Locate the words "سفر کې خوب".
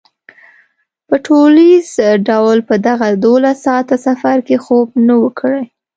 4.07-4.87